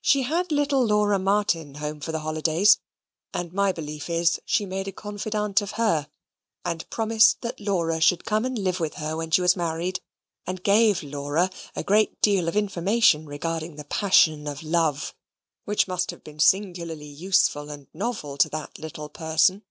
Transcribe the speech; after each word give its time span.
She 0.00 0.22
had 0.22 0.50
little 0.50 0.84
Laura 0.84 1.16
Martin 1.20 1.76
home 1.76 2.00
for 2.00 2.10
the 2.10 2.18
holidays; 2.18 2.80
and 3.32 3.52
my 3.52 3.70
belief 3.70 4.10
is, 4.10 4.40
she 4.44 4.66
made 4.66 4.88
a 4.88 4.92
confidante 4.92 5.62
of 5.62 5.70
her, 5.78 6.08
and 6.64 6.90
promised 6.90 7.40
that 7.42 7.60
Laura 7.60 8.00
should 8.00 8.24
come 8.24 8.44
and 8.44 8.58
live 8.58 8.80
with 8.80 8.94
her 8.94 9.16
when 9.16 9.30
she 9.30 9.40
was 9.42 9.54
married, 9.54 10.00
and 10.44 10.64
gave 10.64 11.04
Laura 11.04 11.50
a 11.76 11.84
great 11.84 12.20
deal 12.20 12.48
of 12.48 12.56
information 12.56 13.26
regarding 13.26 13.76
the 13.76 13.84
passion 13.84 14.48
of 14.48 14.64
love, 14.64 15.14
which 15.66 15.86
must 15.86 16.10
have 16.10 16.24
been 16.24 16.40
singularly 16.40 17.06
useful 17.06 17.70
and 17.70 17.86
novel 17.94 18.36
to 18.38 18.48
that 18.48 18.76
little 18.76 19.08
person. 19.08 19.62